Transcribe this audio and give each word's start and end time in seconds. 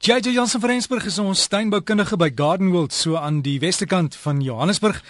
JJ 0.00 0.32
Jansen 0.32 0.60
van 0.60 0.70
Rensburg 0.70 1.04
is 1.04 1.18
ons 1.20 1.42
tuinboukundige 1.52 2.16
by 2.16 2.30
Gardenwold 2.32 2.94
so 2.96 3.18
aan 3.20 3.42
die 3.44 3.58
westekant 3.60 4.14
van 4.16 4.38
Johannesburg 4.40 5.02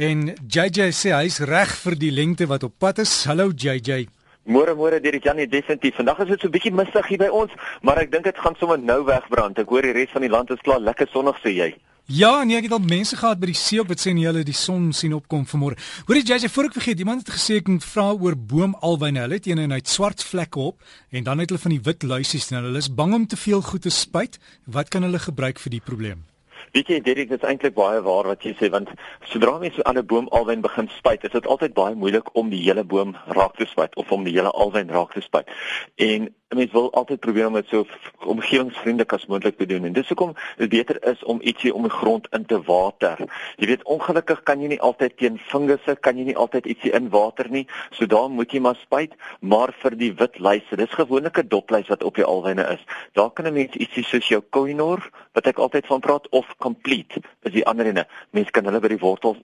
en 0.00 0.22
JJ 0.48 0.86
sê 0.96 1.12
hy's 1.12 1.36
reg 1.50 1.74
vir 1.82 1.96
die 2.00 2.08
lengte 2.16 2.46
wat 2.48 2.64
op 2.64 2.72
pad 2.80 3.02
is. 3.04 3.12
Hallo 3.28 3.50
JJ. 3.52 4.06
Môre 4.48 4.72
môre 4.72 5.02
Dirk 5.04 5.28
Janie 5.28 5.44
definitief. 5.52 5.98
Vandag 6.00 6.22
is 6.24 6.32
dit 6.32 6.40
so 6.40 6.48
'n 6.48 6.56
bietjie 6.56 6.72
mistig 6.72 7.06
hier 7.08 7.18
by 7.18 7.28
ons, 7.28 7.52
maar 7.82 8.00
ek 8.00 8.10
dink 8.10 8.24
dit 8.24 8.38
gaan 8.38 8.56
sommer 8.56 8.78
nou 8.78 9.04
wegbrand. 9.04 9.58
Ek 9.58 9.68
hoor 9.68 9.82
die 9.82 9.92
res 9.92 10.16
van 10.16 10.22
die 10.22 10.32
land 10.32 10.50
is 10.50 10.64
klaar 10.64 10.80
lekker 10.80 11.08
sonnig 11.12 11.36
sê 11.44 11.52
jy. 11.52 11.74
Ja, 12.08 12.40
nee, 12.40 12.56
ek 12.56 12.70
het 12.70 12.72
al 12.72 12.86
mense 12.88 13.18
gehad 13.20 13.36
by 13.36 13.50
die 13.50 13.58
see 13.60 13.82
op 13.82 13.90
wat 13.92 14.00
sê 14.00 14.14
hulle 14.16 14.40
die 14.40 14.54
son 14.56 14.86
sien 14.96 15.12
opkom 15.12 15.42
vanmôre. 15.44 15.76
Hoorie 16.08 16.22
JJ, 16.24 16.48
voor 16.48 16.70
ek 16.70 16.78
vergeet, 16.78 17.02
iemand 17.04 17.20
het 17.20 17.34
gesê 17.34 17.58
ek 17.60 17.68
moet 17.68 17.84
vra 17.84 18.06
oor 18.16 18.32
boomalwyne. 18.32 19.26
Hulle 19.26 19.36
het 19.36 19.48
een 19.50 19.60
en 19.60 19.74
hy 19.76 19.80
het 19.82 19.92
swart 19.92 20.24
vlekke 20.24 20.70
op 20.70 20.80
en 21.12 21.26
dan 21.26 21.44
het 21.44 21.52
hulle 21.52 21.60
van 21.60 21.74
die 21.74 21.82
wit 21.84 22.06
luisies 22.08 22.48
en 22.48 22.62
hulle 22.62 22.80
is 22.80 22.88
bang 22.88 23.12
om 23.12 23.26
te 23.28 23.36
veel 23.36 23.60
goed 23.60 23.84
te 23.84 23.92
spuit. 23.92 24.40
Wat 24.64 24.88
kan 24.88 25.04
hulle 25.04 25.20
gebruik 25.20 25.60
vir 25.60 25.76
die 25.76 25.82
probleem? 25.84 26.24
Weet 26.72 26.88
jy, 26.88 27.02
dit 27.04 27.36
is 27.36 27.44
eintlik 27.44 27.76
baie 27.76 28.00
waar 28.00 28.32
wat 28.32 28.40
jy 28.44 28.54
sê 28.56 28.72
want 28.72 28.88
sodra 29.28 29.58
mense 29.60 29.84
aan 29.84 30.00
'n 30.00 30.06
boom 30.08 30.32
alwyn 30.32 30.64
begin 30.64 30.88
spuit, 30.96 31.24
is 31.24 31.36
dit 31.36 31.46
altyd 31.46 31.76
baie 31.76 31.94
moeilik 31.94 32.32
om 32.32 32.48
die 32.48 32.64
hele 32.64 32.84
boom 32.84 33.16
raak 33.36 33.60
te 33.60 33.68
spuit 33.68 33.92
of 33.96 34.12
om 34.12 34.24
die 34.24 34.32
hele 34.32 34.50
alwyn 34.50 34.88
raak 34.88 35.12
te 35.12 35.20
spuit. 35.20 35.48
En 35.96 36.32
mense 36.56 36.72
wil 36.72 36.92
altyd 36.92 37.20
probeer 37.20 37.46
om 37.46 37.56
dit 37.58 37.68
so 37.68 37.84
omgewingsvriendelik 38.24 39.12
as 39.12 39.26
moontlik 39.28 39.58
te 39.58 39.66
doen 39.68 39.84
en 39.84 39.92
dis 39.92 40.08
hoekom 40.08 40.30
dit 40.56 40.70
beter 40.72 40.96
is 41.10 41.20
om 41.28 41.42
ietsie 41.44 41.74
om 41.74 41.84
die 41.84 41.92
grond 41.92 42.28
in 42.32 42.46
te 42.48 42.56
water. 42.64 43.20
Jy 43.60 43.68
weet 43.68 43.84
ongelukkig 43.84 44.40
kan 44.48 44.62
jy 44.64 44.70
nie 44.72 44.80
altyd 44.80 45.16
teen 45.20 45.36
fungusse 45.50 45.98
kan 46.00 46.16
jy 46.16 46.24
nie 46.30 46.36
altyd 46.36 46.70
ietsie 46.72 46.94
in 46.96 47.10
water 47.12 47.50
nie. 47.52 47.66
So 47.92 48.08
daar 48.08 48.30
moet 48.32 48.54
jy 48.54 48.62
maar 48.64 48.80
spuit, 48.80 49.12
maar 49.40 49.74
vir 49.82 49.96
die 50.00 50.10
wit 50.16 50.38
luise, 50.40 50.80
dis 50.80 50.96
gewoonlik 50.96 51.38
'n 51.38 51.48
dopluis 51.48 51.88
wat 51.92 52.02
op 52.02 52.16
die 52.16 52.24
alwyne 52.24 52.64
is. 52.72 52.80
Daar 53.12 53.30
kan 53.30 53.46
'n 53.46 53.52
mens 53.52 53.76
ietsie 53.76 54.04
soos 54.04 54.28
jou 54.28 54.40
koinor 54.40 55.04
wat 55.34 55.46
ek 55.46 55.58
altyd 55.58 55.86
van 55.86 56.00
praat 56.00 56.28
of 56.32 56.46
complete 56.58 57.20
is 57.42 57.52
die 57.52 57.66
ander 57.66 57.86
ene. 57.86 58.06
Mense 58.30 58.50
kan 58.50 58.64
hulle 58.64 58.80
by 58.80 58.88
die 58.88 58.98
wortels 58.98 59.36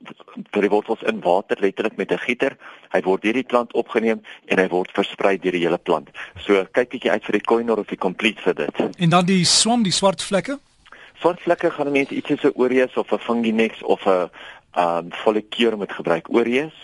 by 0.53 0.61
die 0.61 0.71
wortels 0.71 1.03
in 1.03 1.21
water 1.21 1.57
letterlik 1.61 1.97
met 1.97 2.13
'n 2.13 2.19
gieter. 2.19 2.57
Hy 2.93 3.01
word 3.03 3.23
deur 3.23 3.33
die 3.33 3.43
plant 3.43 3.73
opgeneem 3.73 4.23
en 4.47 4.59
hy 4.59 4.69
word 4.69 4.91
versprei 4.93 5.39
deur 5.39 5.53
die 5.53 5.65
hele 5.67 5.79
plant. 5.79 6.09
So 6.39 6.65
kyk 6.73 6.94
bietjie 6.95 7.11
uit 7.11 7.27
vir 7.29 7.39
die 7.39 7.47
coinor 7.53 7.83
of 7.83 7.91
die 7.91 8.01
complete 8.01 8.43
vir 8.47 8.55
dit. 8.63 8.85
En 8.99 9.15
dan 9.17 9.27
die 9.29 9.45
swam, 9.45 9.83
die 9.87 9.95
swart 9.95 10.23
vlekke? 10.23 10.59
Swart 11.23 11.43
vlekke 11.45 11.71
gaan 11.71 11.93
mense 11.95 12.15
ietsie 12.15 12.39
so 12.41 12.53
oreus 12.55 12.95
of 12.97 13.13
'n 13.13 13.19
funginex 13.19 13.83
of 13.83 14.07
'n 14.07 14.31
um 14.79 15.13
follicule 15.13 15.77
met 15.77 15.93
gebruik 15.93 16.29
oreus 16.29 16.75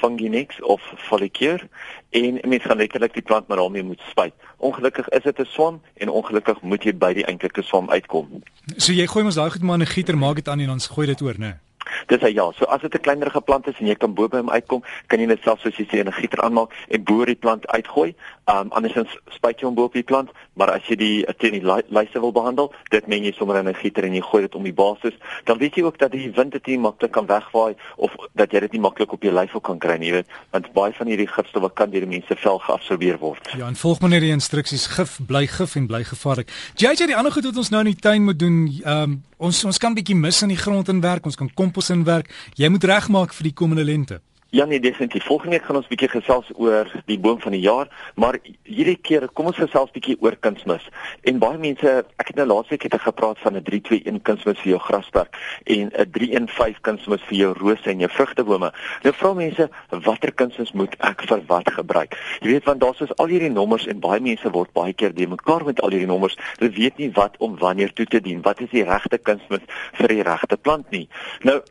funginex 0.00 0.60
of 0.62 0.82
follicule 0.96 1.68
en 2.10 2.38
mense 2.48 2.68
gaan 2.68 2.76
letterlik 2.76 3.14
die 3.14 3.22
plant 3.22 3.48
maar 3.48 3.56
daarmee 3.56 3.82
moet 3.82 4.02
spuit. 4.10 4.34
Ongelukkig 4.56 5.08
is 5.08 5.22
dit 5.22 5.38
'n 5.38 5.44
swam 5.44 5.80
en 5.94 6.08
ongelukkig 6.08 6.60
moet 6.60 6.84
jy 6.84 6.94
by 6.94 7.12
die 7.14 7.24
eintlike 7.24 7.62
swam 7.62 7.90
uitkom. 7.90 8.42
So 8.76 8.92
jy 8.92 9.06
gooi 9.06 9.24
mos 9.24 9.34
daai 9.34 9.50
goed 9.50 9.62
maar 9.62 9.74
in 9.80 9.82
'n 9.82 9.94
gieter 9.96 10.18
maak 10.18 10.34
dit 10.34 10.48
aan 10.48 10.60
en 10.60 10.66
dan 10.66 10.80
gooi 10.80 11.06
dit 11.06 11.22
oor, 11.22 11.34
né? 11.38 11.38
Nee? 11.38 11.69
Dis 12.06 12.20
hy 12.20 12.32
ja, 12.34 12.50
so 12.56 12.64
as 12.64 12.80
dit 12.80 12.94
'n 12.94 13.00
kleinerige 13.00 13.40
plant 13.40 13.66
is 13.66 13.78
en 13.78 13.86
jy 13.86 13.94
kan 13.94 14.14
bo 14.14 14.28
by 14.28 14.38
hom 14.38 14.50
uitkom, 14.50 14.82
kan 15.06 15.20
jy 15.20 15.26
net 15.26 15.42
self 15.42 15.60
soos 15.60 15.76
jy 15.76 15.86
sê 15.86 16.00
in 16.00 16.08
'n 16.08 16.12
gieter 16.12 16.40
aanmaak 16.42 16.70
en 16.88 17.04
bo 17.04 17.24
die 17.24 17.34
plant 17.34 17.66
uitgooi. 17.66 18.14
Um 18.46 18.72
andersins 18.72 19.10
spuit 19.30 19.60
jy 19.60 19.66
hom 19.66 19.74
bo 19.74 19.84
op 19.84 19.92
die 19.92 20.02
plant, 20.02 20.30
maar 20.54 20.70
as 20.70 20.82
jy 20.88 20.96
die 20.96 21.24
teen 21.38 21.52
die 21.52 21.82
lyse 21.88 22.20
wil 22.20 22.32
behandel, 22.32 22.72
dit 22.90 23.06
meng 23.06 23.24
jy 23.24 23.32
sommer 23.32 23.56
in 23.56 23.68
'n 23.68 23.74
gieter 23.74 24.04
en 24.04 24.14
jy 24.14 24.20
gooi 24.20 24.42
dit 24.42 24.54
om 24.54 24.62
die 24.62 24.72
basis, 24.72 25.14
dan 25.44 25.58
weet 25.58 25.74
jy 25.74 25.82
ook 25.82 25.98
dat 25.98 26.12
die 26.12 26.30
wind 26.30 26.52
dit 26.52 26.66
nie 26.66 26.78
maklik 26.78 27.12
kan 27.12 27.26
wegwaai 27.26 27.74
of 27.96 28.14
dat 28.34 28.52
jy 28.52 28.60
dit 28.60 28.72
nie 28.72 28.80
maklik 28.80 29.12
op 29.12 29.22
jou 29.22 29.32
lyf 29.32 29.54
kan 29.62 29.78
kry 29.78 29.96
nie, 29.96 30.12
weet, 30.12 30.26
want 30.50 30.72
baie 30.72 30.92
van 30.92 31.06
hierdie 31.06 31.26
gifstowwe 31.26 31.70
kan 31.74 31.90
deur 31.90 32.06
mense 32.06 32.36
vel 32.36 32.58
geabsorbeer 32.58 33.18
word. 33.18 33.48
Ja, 33.56 33.66
en 33.66 33.76
volg 33.76 34.00
maar 34.00 34.10
net 34.10 34.20
die 34.20 34.32
instruksies, 34.32 34.86
gif 34.86 35.18
bly 35.26 35.46
gif 35.46 35.76
en 35.76 35.86
bly 35.86 36.04
gevaarlik. 36.04 36.50
Jy 36.76 36.94
die 37.06 37.16
ander 37.16 37.32
goed 37.32 37.44
wat 37.44 37.56
ons 37.56 37.70
nou 37.70 37.80
in 37.80 37.92
die 37.92 38.00
tuin 38.00 38.24
moet 38.24 38.38
doen, 38.38 38.80
um 38.84 39.22
ons 39.40 39.64
ons 39.64 39.80
kan 39.80 39.96
bietjie 39.96 40.16
mis 40.16 40.42
in 40.44 40.52
die 40.52 40.60
grond 40.60 40.90
in 40.92 41.00
werk, 41.00 41.24
ons 41.26 41.38
kan 41.38 41.48
kompos 41.56 41.90
in 41.90 42.04
werk. 42.04 42.28
Jy 42.60 42.68
moet 42.68 42.84
regmaak 42.84 43.32
vir 43.36 43.50
die 43.50 43.56
komende 43.56 43.86
lente. 43.88 44.20
Ja 44.52 44.64
nee, 44.64 44.80
definitief. 44.80 45.24
Volgende 45.24 45.50
week 45.50 45.64
gaan 45.64 45.76
ons 45.78 45.86
bietjie 45.86 46.08
gesels 46.10 46.48
oor 46.58 46.88
die 47.06 47.18
boom 47.22 47.38
van 47.38 47.54
die 47.54 47.60
jaar, 47.62 47.86
maar 48.18 48.34
hierdie 48.66 48.96
keer 48.98 49.28
kom 49.30 49.46
ons 49.46 49.60
gesels 49.62 49.92
bietjie 49.94 50.16
oor 50.18 50.34
kunsmis. 50.42 50.88
En 51.22 51.38
baie 51.38 51.58
mense, 51.62 51.92
ek 52.18 52.32
het 52.32 52.40
nou 52.40 52.48
laasweek 52.50 52.88
het 52.88 52.96
ek 52.98 53.04
gepraat 53.04 53.38
van 53.44 53.54
'n 53.60 53.62
321 53.62 54.18
kunsmis 54.26 54.58
vir 54.58 54.72
jou 54.72 54.80
grasperk 54.88 55.38
en 55.70 55.92
'n 55.94 56.10
315 56.10 56.82
kunsmis 56.82 57.22
vir 57.30 57.38
jou 57.38 57.52
rose 57.60 57.90
en 57.90 57.98
jou 57.98 58.10
vrugtebome. 58.10 58.72
Nou 59.02 59.14
vra 59.14 59.32
mense, 59.34 59.70
watter 59.90 60.32
kunsmis 60.32 60.72
moet 60.72 60.96
ek 60.98 61.22
vir 61.28 61.42
wat 61.46 61.70
gebruik? 61.70 62.18
Jy 62.40 62.48
weet 62.50 62.64
want 62.64 62.80
daar's 62.80 63.16
al 63.16 63.26
hierdie 63.26 63.54
nommers 63.54 63.86
en 63.86 64.00
baie 64.00 64.20
mense 64.20 64.50
word 64.50 64.72
baie 64.72 64.92
keer 64.92 65.14
die 65.14 65.28
mekaar 65.28 65.64
met 65.64 65.80
al 65.80 65.90
hierdie 65.90 66.10
nommers. 66.10 66.36
Hulle 66.58 66.70
weet 66.70 66.98
nie 66.98 67.10
wat 67.12 67.36
om 67.38 67.56
wanneer 67.58 67.92
toe 67.92 68.06
te 68.06 68.20
dien. 68.20 68.42
Wat 68.42 68.60
is 68.60 68.70
die 68.70 68.84
regte 68.84 69.18
kunsmis 69.18 69.62
vir 69.92 70.08
die 70.08 70.22
regte 70.22 70.56
plant 70.56 70.90
nie? 70.90 71.08
Nou 71.42 71.62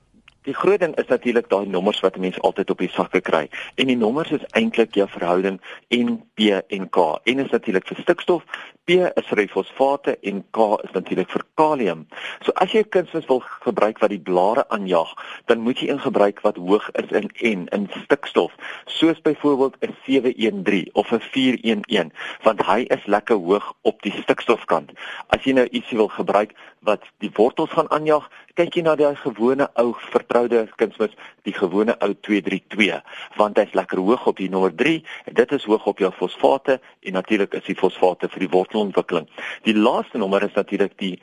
Die 0.49 0.57
groot 0.57 0.79
ding 0.81 0.95
is 0.97 1.05
natuurlik 1.05 1.45
daai 1.49 1.67
nommers 1.69 1.99
wat 2.01 2.15
mense 2.17 2.39
altyd 2.41 2.71
op 2.73 2.79
die 2.81 2.89
sakke 2.89 3.19
kry. 3.21 3.43
En 3.77 3.85
die 3.91 3.97
nommers 3.97 4.31
is 4.33 4.45
eintlik 4.57 4.95
jou 4.97 5.05
verhouding 5.13 5.59
N, 5.93 6.15
P 6.33 6.55
en 6.57 6.87
K. 6.89 7.03
N 7.29 7.43
is 7.43 7.51
natuurlik 7.53 7.85
vir 7.85 7.99
stikstof, 8.01 8.47
P 8.89 8.95
is 9.05 9.27
vir 9.29 9.43
fosfate 9.53 10.15
en 10.25 10.39
K 10.49 10.69
is 10.87 10.95
natuurlik 10.95 11.29
vir 11.29 11.43
kalium. 11.61 12.01
So 12.41 12.55
as 12.57 12.73
jy 12.73 12.81
kunsmis 12.81 13.27
wil 13.29 13.43
gebruik 13.67 14.01
wat 14.01 14.09
die 14.09 14.17
blare 14.31 14.63
aanjaag, 14.73 15.11
dan 15.45 15.61
moet 15.61 15.83
jy 15.83 15.91
ingebruik 15.93 16.41
wat 16.41 16.57
hoog 16.57 16.89
is 16.97 17.13
in 17.13 17.29
N 17.45 17.67
in 17.77 17.85
stikstof, 18.07 18.55
soos 18.89 19.21
byvoorbeeld 19.21 19.77
'n 19.85 19.93
713 20.07 20.89
of 20.93 21.13
'n 21.13 21.21
411, 21.21 22.09
want 22.41 22.65
hy 22.65 22.89
is 22.89 23.05
lekker 23.05 23.37
hoog 23.37 23.73
op 23.81 24.01
die 24.01 24.15
stikstofkant. 24.17 24.97
As 25.29 25.45
jy 25.45 25.53
nou 25.53 25.67
ietsie 25.69 25.97
wil 25.97 26.09
gebruik 26.09 26.57
wat 26.81 27.05
die 27.19 27.31
wortels 27.33 27.69
gaan 27.69 27.91
aanjaag, 27.91 28.25
kyk 28.59 28.75
jy 28.75 28.81
na 28.83 28.95
die 28.99 29.07
gewone 29.21 29.69
ou 29.79 29.93
vertroude 30.11 30.65
kunsmis, 30.81 31.13
die 31.47 31.53
gewone 31.55 31.95
ou 32.03 32.11
232, 32.27 32.99
want 33.39 33.59
hy's 33.61 33.75
lekker 33.77 34.01
hoog 34.03 34.25
op 34.27 34.41
die 34.41 34.49
nommer 34.51 34.73
3 34.75 34.97
en 35.31 35.37
dit 35.37 35.53
is 35.55 35.67
hoog 35.69 35.85
op 35.87 36.03
jou 36.03 36.11
fosfate 36.17 36.79
en 36.79 37.15
natuurlik 37.15 37.55
is 37.55 37.69
die 37.69 37.77
fosfate 37.79 38.27
vir 38.33 38.43
die 38.43 38.51
wortel 38.51 38.83
ontwikkeling. 38.83 39.29
Die 39.63 39.77
laaste 39.77 40.19
nommer 40.19 40.43
is 40.43 40.57
natuurlik 40.59 40.97
die 40.99 41.15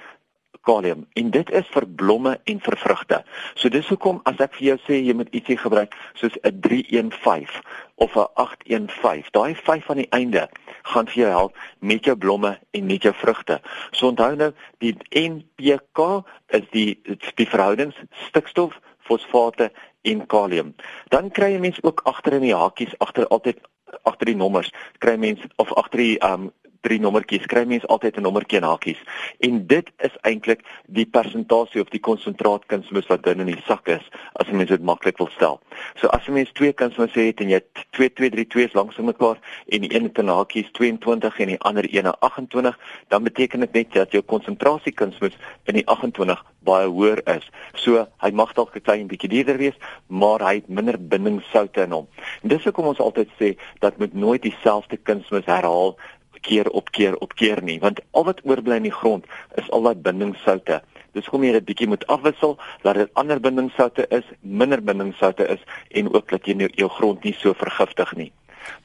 kalium 0.66 1.06
en 1.20 1.30
dit 1.30 1.50
is 1.60 1.68
vir 1.74 1.86
blomme 2.00 2.34
en 2.44 2.60
vir 2.66 2.76
vrugte. 2.82 3.22
So 3.54 3.70
dis 3.72 3.88
hoekom 3.92 4.20
as 4.30 4.40
ek 4.42 4.56
vir 4.58 4.66
jou 4.70 4.76
sê 4.86 4.98
jy 5.00 5.14
moet 5.18 5.32
ietsie 5.34 5.58
gebruik 5.60 5.94
soos 6.20 6.36
'n 6.42 6.60
315 6.66 7.62
of 8.04 8.16
'n 8.16 8.26
815, 8.34 9.32
daai 9.32 9.54
5 9.54 9.90
aan 9.90 10.02
die 10.02 10.10
einde 10.10 10.48
gaan 10.82 11.06
vir 11.06 11.22
jou 11.22 11.30
help 11.30 11.56
met 11.80 12.04
jou 12.04 12.16
blomme 12.16 12.58
en 12.70 12.86
met 12.86 13.02
jou 13.02 13.14
vrugte. 13.14 13.60
So 13.92 14.08
onthou 14.08 14.34
nou 14.36 14.52
die 14.78 14.94
NPK 15.10 16.24
is 16.48 16.66
die 16.70 16.98
die 17.34 17.48
verhoudings 17.48 17.96
stikstof, 18.28 18.80
fosfate 18.98 19.70
en 20.02 20.26
kalium. 20.26 20.74
Dan 21.08 21.30
kry 21.30 21.52
jy 21.52 21.60
mense 21.60 21.82
ook 21.82 22.00
agter 22.04 22.38
in 22.38 22.46
die 22.46 22.54
hakies 22.54 22.94
agter 22.98 23.26
altyd 23.26 23.60
agter 24.02 24.26
die 24.26 24.38
nommers 24.38 24.70
kry 24.98 25.16
mense 25.16 25.48
of 25.56 25.72
agter 25.78 25.98
die 25.98 26.18
um 26.24 26.50
drie 26.80 26.98
nommertjies 27.00 27.46
kry 27.46 27.64
mens 27.64 27.86
altyd 27.86 28.16
'n 28.16 28.22
nommertjie 28.22 28.58
en 28.58 28.68
hakies. 28.68 29.00
En 29.40 29.66
dit 29.66 29.90
is 29.98 30.16
eintlik 30.22 30.60
die 30.86 31.06
persentasie 31.06 31.80
of 31.80 31.88
die 31.88 32.00
konsentraat 32.00 32.66
kunsmis 32.66 33.06
wat 33.06 33.20
binne 33.20 33.44
in 33.46 33.54
die 33.54 33.62
sak 33.66 33.88
is 33.88 34.04
as 34.32 34.46
jy 34.46 34.54
mens 34.54 34.68
dit 34.68 34.82
maklik 34.82 35.18
wil 35.18 35.28
stel. 35.28 35.60
So 35.94 36.08
as 36.08 36.26
jy 36.26 36.32
mens 36.32 36.52
twee 36.52 36.72
kunsmisse 36.72 37.20
het 37.20 37.40
en 37.40 37.48
jy 37.48 37.60
2 37.90 38.12
2 38.12 38.30
3 38.30 38.46
2 38.46 38.64
is 38.64 38.72
langs 38.72 38.96
mekaar 38.96 39.38
en 39.68 39.80
die 39.80 39.94
een 39.94 40.02
het 40.02 40.18
'n 40.18 40.28
hakies 40.28 40.70
22 40.72 41.38
en 41.40 41.46
die 41.46 41.60
ander 41.60 41.86
een 41.90 42.06
28, 42.20 42.78
dan 43.08 43.22
beteken 43.22 43.60
dit 43.60 43.72
net 43.72 43.92
dat 43.92 44.12
jou 44.12 44.22
konsentrasie 44.22 44.92
kunsmis 44.92 45.36
in 45.64 45.74
die 45.74 45.86
28 45.86 46.44
baie 46.66 46.88
hoër 46.90 47.22
is. 47.36 47.46
So 47.74 48.06
hy 48.22 48.30
mag 48.30 48.52
dalk 48.54 48.74
'n 48.76 48.82
klein 48.82 49.06
bietjie 49.06 49.28
duurder 49.28 49.56
wees, 49.56 49.78
maar 50.06 50.40
hy 50.40 50.54
het 50.54 50.68
minder 50.68 50.98
bindingsoutte 50.98 51.82
in 51.82 51.92
hom. 51.92 52.08
En 52.42 52.48
dis 52.48 52.64
hoekom 52.64 52.86
ons 52.86 52.98
altyd 52.98 53.28
sê 53.40 53.56
dat 53.80 53.98
moet 53.98 54.14
nooit 54.14 54.42
dieselfde 54.42 54.96
kunsmis 54.96 55.46
herhaal 55.46 55.96
keer 56.40 56.68
op 56.70 56.90
keer 56.90 57.16
op 57.16 57.34
keer 57.34 57.62
nie 57.62 57.78
want 57.80 58.00
al 58.10 58.24
wat 58.28 58.42
oorbly 58.44 58.76
in 58.80 58.88
die 58.88 58.94
grond 58.98 59.26
is 59.60 59.70
al 59.70 59.82
daai 59.88 59.96
bindingsoutte. 60.08 60.80
Dis 61.16 61.24
hoekom 61.24 61.46
jy 61.46 61.52
dit 61.56 61.68
bietjie 61.68 61.88
moet 61.88 62.06
afwissel 62.12 62.56
dat 62.82 62.98
dit 63.00 63.10
ander 63.14 63.40
bindingsoutte 63.40 64.06
is, 64.12 64.24
minder 64.40 64.82
bindingsoutte 64.82 65.46
is 65.56 65.62
en 65.90 66.12
ook 66.12 66.28
dat 66.30 66.46
jy 66.46 66.56
nou 66.60 66.68
jou 66.76 66.90
grond 66.98 67.24
nie 67.24 67.34
so 67.40 67.56
vergiftig 67.56 68.12
nie. 68.20 68.32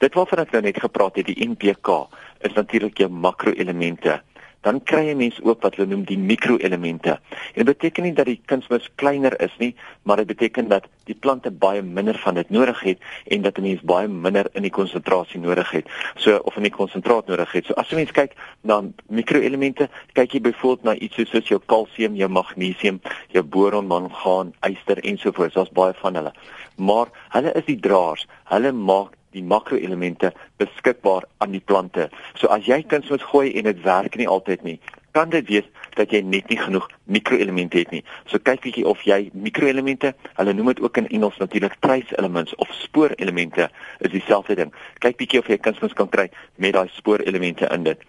Dit 0.00 0.14
waarvan 0.14 0.44
ek 0.44 0.52
nou 0.54 0.62
net 0.64 0.78
gepraat 0.80 1.18
het, 1.18 1.26
die 1.26 1.48
NPK, 1.48 2.06
is 2.46 2.54
natuurlik 2.56 3.02
jou 3.02 3.10
makroelemente 3.10 4.20
dan 4.62 4.80
kry 4.86 5.06
jy 5.08 5.14
mense 5.18 5.42
ook 5.44 5.62
wat 5.62 5.76
hulle 5.76 5.90
noem 5.90 6.04
die 6.06 6.18
mikroelemente. 6.18 7.18
En 7.54 7.64
dit 7.64 7.70
beteken 7.70 8.06
nie 8.06 8.14
dat 8.14 8.28
die 8.30 8.40
kunsmis 8.46 8.88
kleiner 9.00 9.34
is 9.42 9.54
nie, 9.58 9.72
maar 10.02 10.22
dit 10.22 10.30
beteken 10.30 10.68
dat 10.70 10.86
die 11.10 11.16
plante 11.18 11.50
baie 11.50 11.82
minder 11.82 12.18
van 12.22 12.38
dit 12.38 12.50
nodig 12.50 12.80
het 12.86 12.98
en 13.26 13.42
dat 13.42 13.58
'n 13.58 13.62
mens 13.62 13.82
baie 13.82 14.08
minder 14.08 14.46
in 14.52 14.62
die 14.62 14.70
konsentrasie 14.70 15.40
nodig 15.40 15.70
het. 15.70 15.86
So 16.16 16.36
of 16.36 16.56
in 16.56 16.62
die 16.62 16.70
konsentraat 16.70 17.26
nodig 17.26 17.52
het. 17.52 17.66
So 17.66 17.74
as 17.74 17.88
jy 17.90 17.96
mens 17.96 18.12
kyk 18.12 18.32
na 18.60 18.82
mikroelemente, 19.08 19.88
kyk 20.12 20.32
jy 20.32 20.40
byvoorbeeld 20.40 20.82
na 20.82 20.94
iets 20.94 21.30
soos 21.30 21.48
jou 21.48 21.60
kalsium, 21.66 22.14
jou 22.14 22.28
magnesium, 22.28 23.00
jou 23.28 23.42
boron, 23.42 23.86
mangaan, 23.86 24.54
yster 24.60 24.98
ensovoorts. 24.98 25.54
Daar's 25.54 25.72
baie 25.72 25.94
van 25.94 26.14
hulle. 26.14 26.32
Maar 26.76 27.06
hulle 27.28 27.52
is 27.52 27.64
die 27.64 27.80
draers. 27.80 28.26
Hulle 28.44 28.72
maak 28.72 29.16
die 29.32 29.44
makroelemente 29.44 30.32
beskikbaar 30.62 31.26
aan 31.44 31.54
die 31.56 31.62
plante. 31.64 32.08
So 32.40 32.50
as 32.52 32.66
jy 32.68 32.82
kuns 32.88 33.10
moet 33.10 33.24
gooi 33.32 33.52
en 33.58 33.68
dit 33.70 33.82
werk 33.84 34.16
nie 34.20 34.28
altyd 34.28 34.64
nie, 34.66 34.78
kan 35.12 35.30
dit 35.32 35.48
wees 35.48 35.68
dat 35.96 36.12
jy 36.12 36.22
net 36.24 36.48
nie 36.48 36.58
genoeg 36.58 36.86
mikroelemente 37.04 37.82
het 37.82 37.90
nie. 37.92 38.00
So 38.30 38.40
kyk 38.40 38.62
bietjie 38.64 38.86
of 38.88 39.02
jy 39.04 39.26
mikroelemente, 39.36 40.14
hulle 40.38 40.54
noem 40.56 40.72
dit 40.72 40.80
ook 40.84 41.02
in 41.02 41.10
Engels 41.12 41.36
natuurlik 41.40 41.76
trace 41.84 42.16
elements 42.18 42.54
of 42.56 42.72
spoorelemente 42.80 43.68
is 44.00 44.14
dieselfde 44.14 44.56
ding. 44.62 44.72
Kyk 45.04 45.20
bietjie 45.20 45.42
of 45.42 45.52
jy 45.52 45.60
kunsmis 45.60 45.96
kan 45.98 46.08
kry 46.12 46.30
met 46.56 46.76
daai 46.78 46.88
spoorelemente 46.96 47.68
in 47.74 47.88
dit. 47.90 48.08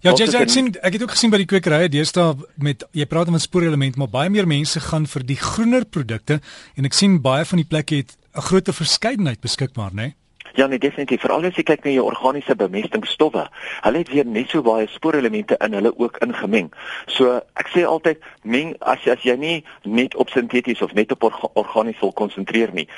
Ja, 0.00 0.14
jy 0.16 0.30
ek 0.38 0.48
sien 0.48 0.70
ek 0.80 0.94
het 0.96 1.02
ook 1.04 1.12
gesien 1.12 1.32
by 1.32 1.42
die 1.42 1.48
kwekerye 1.50 1.90
deesdae 1.92 2.32
met 2.64 2.86
jy 2.96 3.04
praat 3.10 3.28
van 3.28 3.42
spoorelemente, 3.42 4.00
maar 4.00 4.08
baie 4.08 4.30
meer 4.32 4.46
mense 4.48 4.80
gaan 4.80 5.04
vir 5.10 5.26
die 5.28 5.36
groener 5.36 5.84
produkte 5.84 6.38
en 6.78 6.88
ek 6.88 6.96
sien 6.96 7.18
baie 7.20 7.44
van 7.44 7.60
die 7.60 7.68
plekke 7.68 7.98
het 8.00 8.14
'n 8.34 8.40
groter 8.40 8.74
verskeidenheid 8.74 9.40
beskikbaar, 9.40 9.90
né? 9.90 9.94
Nee? 9.94 10.14
Ja, 10.54 10.66
nee, 10.66 10.78
definitief. 10.78 11.20
Veral 11.20 11.44
as 11.44 11.56
jy 11.56 11.62
kyk 11.62 11.84
na 11.84 11.92
jou 11.94 12.04
organiese 12.10 12.56
bemestingsstowwe. 12.58 13.46
Hulle 13.84 13.98
het 14.02 14.08
weer 14.10 14.26
net 14.26 14.50
so 14.50 14.62
baie 14.66 14.88
spoorelemente 14.90 15.56
in 15.62 15.76
hulle 15.78 15.92
ook 15.96 16.18
ingemeng. 16.26 16.72
So 17.06 17.38
ek 17.60 17.70
sê 17.74 17.84
altyd 17.86 18.24
meng 18.42 18.74
as 18.80 19.06
as 19.06 19.22
jy 19.22 19.36
nie 19.38 19.64
net 19.84 20.14
op 20.14 20.30
sinteties 20.34 20.82
of 20.82 20.94
net 20.98 21.12
op 21.14 21.22
orga, 21.30 21.52
organies 21.54 22.00
wil 22.02 22.12
konsentreer 22.12 22.74
nie. 22.74 22.88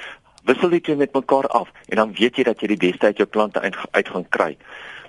Wissel 0.48 0.72
dit 0.72 0.96
met 0.96 1.12
mekaar 1.14 1.46
af 1.46 1.68
en 1.88 1.96
dan 1.96 2.14
weet 2.18 2.36
jy 2.36 2.44
dat 2.48 2.60
jy 2.60 2.72
die 2.72 2.80
beste 2.88 3.06
uit 3.06 3.20
jou 3.20 3.28
plante 3.28 3.60
uit, 3.60 3.76
uit 3.90 4.08
gaan 4.08 4.28
kry. 4.28 4.56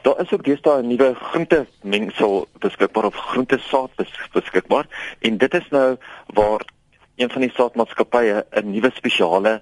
Daar 0.03 0.19
is 0.19 0.31
ook 0.33 0.43
deesdae 0.43 0.81
'n 0.83 0.87
nuwe 0.87 1.15
groente 1.15 1.65
mengsel 1.81 2.47
beskikbaar 2.59 3.05
of 3.05 3.15
groente 3.15 3.57
saad 3.57 3.89
beskikbaar 4.33 4.85
en 5.19 5.37
dit 5.37 5.53
is 5.53 5.67
nou 5.69 5.97
waar 6.27 6.61
een 7.15 7.29
van 7.29 7.41
die 7.41 7.51
saadmaatskappye 7.55 8.45
'n 8.51 8.71
nuwe 8.71 8.91
spesiale 8.93 9.61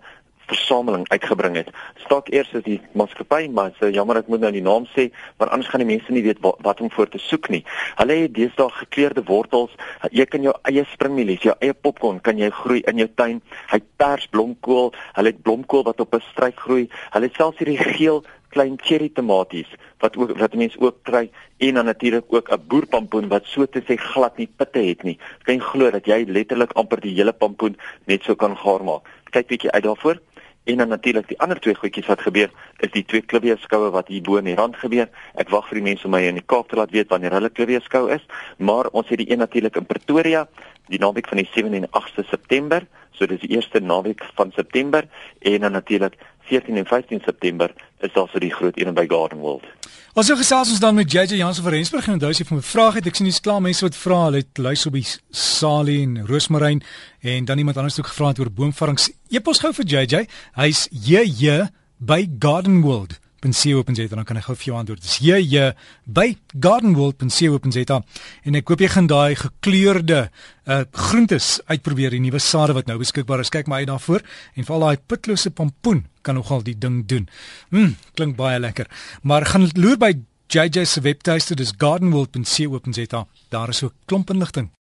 versameling 0.52 1.06
uitgebring 1.12 1.56
het. 1.60 1.70
Staak 2.06 2.32
eers 2.34 2.52
is 2.58 2.66
die 2.66 2.80
maatskappy, 2.98 3.48
maar 3.54 3.72
so 3.80 3.90
jammer 3.90 4.22
ek 4.22 4.30
moet 4.32 4.44
nou 4.44 4.52
die 4.56 4.64
naam 4.66 4.88
sê, 4.94 5.10
want 5.42 5.52
anders 5.52 5.72
gaan 5.72 5.84
die 5.84 5.90
mense 5.90 6.14
nie 6.14 6.26
weet 6.26 6.42
wat, 6.46 6.60
wat 6.66 6.82
om 6.84 6.92
voor 6.92 7.10
te 7.12 7.22
soek 7.22 7.50
nie. 7.54 7.64
Hulle 8.00 8.20
het 8.24 8.36
deesdae 8.36 8.70
gekleurde 8.82 9.24
wortels. 9.30 9.74
Jy 10.12 10.28
kan 10.32 10.46
jou 10.48 10.56
eie 10.70 10.86
springmielies, 10.94 11.46
jou 11.48 11.56
eie 11.60 11.74
popcorn 11.74 12.22
kan 12.26 12.40
jy 12.42 12.52
groei 12.62 12.84
in 12.92 13.02
jou 13.04 13.10
tuin. 13.16 13.42
Hy 13.72 13.82
pers 14.02 14.28
blomkool, 14.34 14.92
hulle 15.18 15.34
het 15.34 15.42
blomkool 15.46 15.88
wat 15.88 16.04
op 16.04 16.16
'n 16.16 16.24
struik 16.32 16.60
groei. 16.60 16.90
Hulle 17.14 17.28
het 17.28 17.36
selfs 17.36 17.60
hierdie 17.60 17.78
geel 17.78 18.24
klein 18.52 18.76
cherry 18.84 19.10
tomaties 19.10 19.70
wat 20.04 20.18
ook 20.18 20.34
wat 20.40 20.58
mense 20.60 20.80
ook 20.80 21.04
kry 21.08 21.30
en 21.68 21.78
dan 21.78 21.86
natuurlik 21.86 22.26
ook 22.28 22.52
'n 22.52 22.68
boerpampoen 22.68 23.28
wat 23.28 23.46
so 23.46 23.66
te 23.66 23.82
sê 23.82 23.96
glad 23.96 24.38
nie 24.38 24.50
pitte 24.58 24.80
het 24.80 25.04
nie. 25.04 25.18
Kan 25.44 25.56
jy 25.56 25.62
glo 25.62 25.92
dat 25.92 26.06
jy 26.06 26.26
letterlik 26.28 26.72
amper 26.74 27.00
die 27.00 27.16
hele 27.16 27.34
pampoen 27.34 27.78
net 28.06 28.24
so 28.24 28.36
kan 28.36 28.58
gaar 28.58 28.84
maak? 28.84 29.08
Kyk 29.32 29.48
bietjie 29.48 29.72
uit 29.72 29.84
daarvoor. 29.84 30.20
En 30.64 30.78
dan 30.78 30.88
natuurlik 30.88 31.28
die 31.28 31.40
ander 31.40 31.60
twee 31.60 31.76
goedjies 31.76 32.06
wat 32.06 32.22
gebeur 32.22 32.52
is 32.86 32.92
die 32.94 33.06
twee 33.06 33.22
klibbeeskoue 33.22 33.90
wat 33.92 34.08
hier 34.14 34.22
bo 34.22 34.38
in 34.38 34.46
die 34.46 34.56
rand 34.56 34.78
gebeur. 34.78 35.10
Ek 35.34 35.50
wag 35.50 35.66
vir 35.70 35.80
die 35.80 35.88
mense 35.90 36.06
om 36.06 36.14
my 36.14 36.22
in 36.28 36.38
die 36.38 36.46
Kaap 36.46 36.70
te 36.70 36.78
laat 36.78 36.94
weet 36.94 37.10
wanneer 37.10 37.34
hulle 37.34 37.50
klibbeeskou 37.50 38.10
is, 38.14 38.22
maar 38.58 38.92
ons 38.94 39.10
het 39.10 39.18
die 39.24 39.32
een 39.32 39.42
natuurlik 39.42 39.80
in 39.82 39.90
Pretoria 39.90 40.46
die 40.92 41.00
naweek 41.02 41.30
van 41.32 41.42
die 41.42 41.50
7 41.54 41.74
en 41.74 41.88
8de 41.90 42.28
September, 42.30 42.86
so 43.18 43.28
dis 43.30 43.42
die 43.44 43.56
eerste 43.56 43.80
naweek 43.80 44.24
van 44.36 44.52
September 44.56 45.08
en 45.40 45.60
dan 45.62 45.72
natuurlik 45.72 46.18
14 46.52 46.78
en 46.78 46.86
15 46.86 47.22
September 47.26 47.74
is 48.00 48.14
daar 48.14 48.28
vir 48.34 48.44
die 48.44 48.54
groot 48.54 48.80
een 48.80 48.94
by 48.94 49.06
Garden 49.08 49.40
World. 49.40 49.66
Ons 50.12 50.28
so 50.28 50.36
gesels 50.36 50.74
ons 50.74 50.82
dan 50.84 50.96
met 50.96 51.12
JJ 51.12 51.38
Jansen 51.40 51.64
van 51.64 51.72
Rensburg 51.72 52.08
en 52.08 52.18
onthou 52.18 52.32
as 52.34 52.42
jy 52.42 52.48
vir 52.50 52.58
my 52.58 52.66
vrae 52.68 52.96
het, 52.98 53.08
ek 53.08 53.16
sien 53.16 53.30
dis 53.30 53.40
klaar 53.40 53.62
mense 53.64 53.86
wat 53.86 53.96
vra, 53.96 54.18
hulle 54.28 54.42
het 54.44 54.60
luister 54.60 54.92
op 54.92 54.98
die 55.00 55.06
Salie 55.32 56.02
en 56.04 56.18
Roosmaryn 56.28 56.84
en 57.22 57.48
dan 57.48 57.64
iemand 57.64 57.80
anders 57.80 58.00
ook 58.00 58.12
gevra 58.12 58.34
het 58.34 58.42
oor 58.44 58.52
boomvarings. 58.52 59.08
Epos 59.32 59.64
gou 59.64 59.72
vir 59.80 59.88
JJ. 59.94 60.26
Hy's 60.60 60.88
JJ 60.92 61.70
by 62.04 62.26
Garden 62.40 62.82
World 62.84 63.22
gardenworld.co.za 63.42 64.16
dan 64.16 64.26
kan 64.26 64.38
ek 64.38 64.46
gou 64.46 64.56
vir 64.56 64.66
jou 64.70 64.78
antwoord. 64.78 65.02
Dis 65.02 65.18
hier 65.22 65.40
hier 65.42 65.76
by 66.06 66.38
gardenworld.co.za 66.54 68.02
en 68.46 68.56
ek 68.56 68.66
koop 68.66 68.82
jy 68.82 68.90
gaan 68.94 69.08
daai 69.08 69.36
gekleurde 69.36 70.30
uh 70.70 70.82
groentes 70.92 71.60
uitprobeer 71.66 72.14
die 72.14 72.22
nuwe 72.22 72.40
sade 72.40 72.74
wat 72.74 72.88
nou 72.88 73.00
beskikbaar 73.02 73.42
is. 73.42 73.50
Kyk 73.50 73.68
maar 73.68 73.82
uit 73.82 73.90
daarvoor 73.90 74.22
en 74.56 74.66
veral 74.66 74.86
daai 74.86 74.98
pitlose 75.08 75.52
pompoen 75.52 76.06
kan 76.22 76.36
nogal 76.36 76.62
die 76.64 76.78
ding 76.78 77.06
doen. 77.08 77.28
Mm, 77.70 77.96
klink 78.14 78.38
baie 78.38 78.60
lekker. 78.60 78.88
Maar 79.24 79.46
gaan 79.46 79.70
loer 79.74 79.98
by 79.98 80.14
JJ 80.52 80.86
se 80.86 81.02
webtuiste, 81.02 81.56
dis 81.56 81.74
gardenworld.co.za. 81.78 83.26
Daar 83.50 83.70
is 83.70 83.78
so 83.78 83.92
klomp 84.06 84.30
inligting. 84.30 84.72